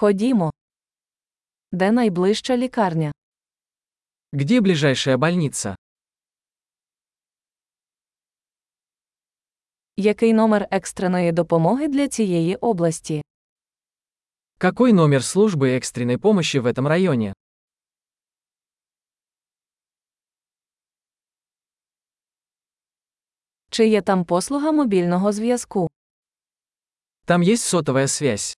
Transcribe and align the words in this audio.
Ходімо. 0.00 0.51
Де 1.71 1.91
найближча 1.91 2.57
лікарня? 2.57 3.11
Где 4.33 4.61
ближайшая 4.61 5.17
больница? 5.17 5.75
Який 9.97 10.33
номер 10.33 10.67
екстреної 10.71 11.31
допомоги 11.31 11.87
для 11.87 12.07
цієї 12.07 12.55
області? 12.55 13.21
Какой 14.57 14.93
номер 14.93 15.21
службы 15.23 15.79
экстренной 15.79 16.17
помощи 16.17 16.59
в 16.59 16.67
этом 16.67 16.87
районе? 16.87 17.33
Чи 23.69 23.87
є 23.87 24.01
там 24.01 24.25
послуга 24.25 24.71
мобільного 24.71 25.31
зв'язку? 25.31 25.89
Там 27.25 27.41
есть 27.41 27.63
сотовая 27.63 28.07
связь. 28.07 28.57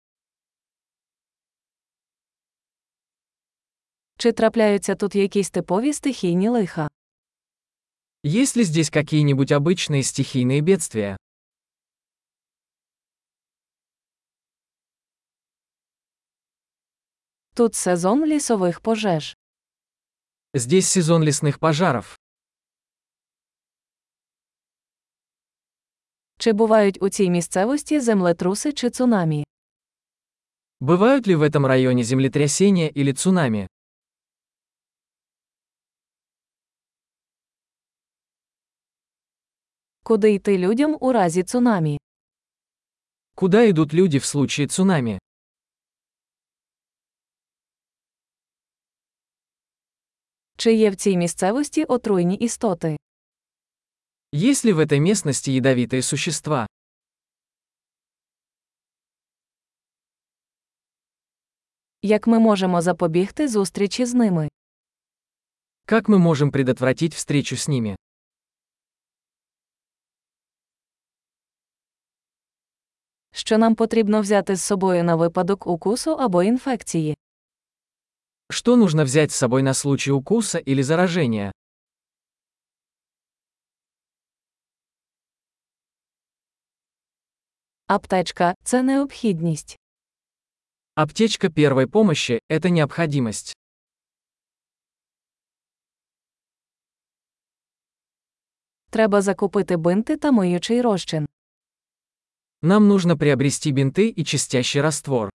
Чи 4.23 4.33
трапляються 4.33 4.95
тут 4.95 5.15
якісь 5.15 5.51
типові 5.51 5.93
стихійні 5.93 6.49
лиха? 6.49 6.89
Есть 8.27 8.57
ли 8.57 8.65
здесь 8.65 8.91
какие-нибудь 8.91 9.53
обычные 9.53 10.03
стихийные 10.03 10.61
бедствия? 10.61 11.17
Тут 17.55 17.75
сезон 17.75 18.25
лісових 18.25 18.81
пожеж. 18.81 19.37
Здесь 20.55 20.89
сезон 20.89 21.23
лесных 21.23 21.59
пожаров. 21.59 22.19
Чи 26.39 26.53
бувають 26.53 27.03
у 27.03 27.09
цій 27.09 27.31
місцевості 27.31 28.01
землетруси 28.01 28.73
чи 28.73 28.91
цунамі? 28.91 29.45
Бывают 30.81 31.27
ли 31.29 31.35
в 31.37 31.43
этом 31.43 31.67
районе 31.67 32.05
землетрясения 32.05 32.93
или 32.97 33.13
цунами? 33.13 33.69
Куди 40.03 40.33
йти 40.33 40.59
людям 40.59 40.99
у 41.01 41.13
разі 41.13 41.43
цунамі? 41.43 41.99
Куда 43.35 43.69
идут 43.69 43.95
люди 43.95 44.19
в 44.19 44.25
случае 44.25 44.67
цунами? 44.67 45.19
Чи 50.57 50.75
є 50.75 50.91
в 50.91 50.97
цій 50.97 51.17
місцевості 51.17 51.85
отруйні 51.85 52.35
істоти? 52.35 52.97
Есть 54.35 54.65
ли 54.65 54.73
в 54.73 54.81
этой 54.81 55.01
местности 55.01 55.51
ядовитые 55.51 56.03
существа? 56.03 56.67
Як 62.03 62.27
ми 62.27 62.39
можемо 62.39 62.83
запобігти 62.83 63.49
зустрічі 63.49 64.07
з 64.07 64.15
ними? 64.15 64.49
Как 65.87 66.09
мы 66.09 66.19
можем 66.19 66.51
предотвратить 66.51 67.15
встречу 67.15 67.57
с 67.57 67.69
ними? 67.69 67.97
Що 73.43 73.59
нам 73.59 73.75
потрібно 73.75 74.21
взяти 74.21 74.57
з 74.57 74.63
собою 74.63 75.05
на 75.05 75.17
випадок 75.17 75.67
укусу 75.67 76.11
або 76.11 76.43
інфекції? 76.43 77.17
Что 78.51 78.77
нужно 78.77 79.05
взять 79.05 79.31
с 79.31 79.37
собой 79.37 79.63
на 79.63 79.75
случай 79.75 80.13
укуса 80.13 80.59
или 80.59 80.83
заражения? 80.83 81.53
Аптечка 87.87 88.55
це 88.65 88.83
необхідність. 88.83 89.79
Аптечка 90.95 91.51
первой 91.51 91.87
помощи – 91.87 92.51
это 92.51 92.71
необходимость. 92.71 93.57
Треба 98.91 99.23
закупити 99.23 99.77
бинти 99.77 100.17
та 100.17 100.33
миючий 100.33 100.83
розчин. 100.83 101.27
Нам 102.63 102.89
нужно 102.89 103.17
приобрести 103.17 103.71
бинты 103.71 104.09
и 104.09 104.25
чистящий 104.25 104.83
раствор. 104.83 105.31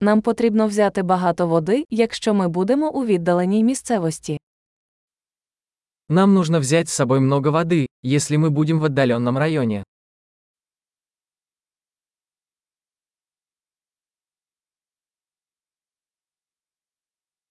Нам 0.00 0.22
потрібно 0.22 0.66
взяти 0.66 1.02
багато 1.02 1.46
води, 1.46 1.84
якщо 1.90 2.34
ми 2.34 2.48
будемо 2.48 2.90
у 2.90 3.06
віддаленій 3.06 3.64
місцевості. 3.64 4.38
Нам 6.08 6.34
нужно 6.34 6.60
взять 6.60 6.88
с 6.88 6.92
собой 6.92 7.20
много 7.20 7.50
воды, 7.50 7.86
если 8.04 8.36
мы 8.36 8.50
будем 8.50 8.80
в 8.80 8.84
отдаленном 8.84 9.38
районе. 9.38 9.84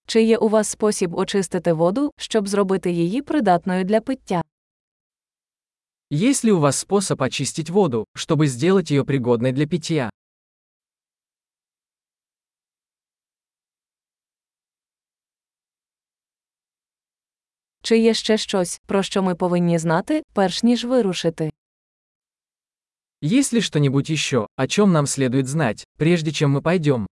Чи 0.06 0.22
є 0.22 0.36
у 0.36 0.48
вас 0.48 0.68
спосіб 0.68 1.14
очистити 1.14 1.72
воду, 1.72 2.10
щоб 2.16 2.48
зробити 2.48 2.90
її 2.90 3.22
придатною 3.22 3.84
для 3.84 4.00
пиття? 4.00 4.42
Есть 6.12 6.44
ли 6.44 6.52
у 6.52 6.60
вас 6.60 6.76
способ 6.76 7.22
очистить 7.22 7.70
воду, 7.70 8.04
чтобы 8.14 8.46
сделать 8.46 8.90
ее 8.90 9.04
пригодной 9.04 9.52
для 9.52 9.66
питья? 9.66 10.10
Чи 17.82 17.98
є 17.98 18.14
ще 18.14 18.38
щось, 18.38 18.80
про 18.86 19.02
що 19.02 19.22
ми 19.22 19.34
повинні 19.34 19.78
знати, 19.78 20.22
перш 20.32 20.62
ніж 20.62 20.84
вирушити? 20.84 21.52
Есть 23.24 23.54
ли 23.54 23.60
что-нибудь 23.60 24.10
еще, 24.10 24.46
о 24.56 24.66
чем 24.66 24.92
нам 24.92 25.06
следует 25.06 25.46
знать, 25.46 25.84
прежде 25.96 26.32
чем 26.32 26.56
мы 26.56 26.60
пойдем? 26.60 27.06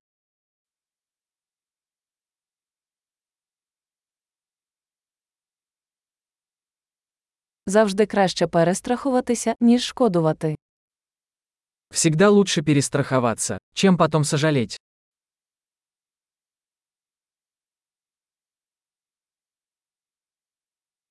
Завжди 7.68 8.06
краще 8.06 8.48
перестрахуватися, 8.48 9.56
ніж 9.60 9.84
шкодувати. 9.84 10.56
Всегда 11.92 12.30
лучше 12.30 12.64
перестраховаться, 12.64 13.58
чем 13.74 13.98
потом 13.98 14.26
сожалеть. 14.26 14.80